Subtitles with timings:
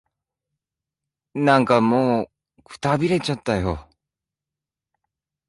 [1.35, 2.23] なんかも
[2.57, 3.87] う、くたびれちゃったよ。